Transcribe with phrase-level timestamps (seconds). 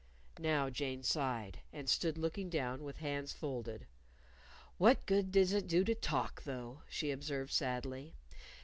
[0.39, 3.85] Now Jane sighed, and stood looking down with hands folded.
[4.79, 8.15] "What good does it do to talk, though," she observed sadly.